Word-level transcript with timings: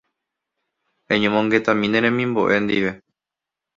Eñomongetami 1.13 1.87
ne 1.89 1.99
remimbo'e 2.05 2.57
ndive. 2.63 2.91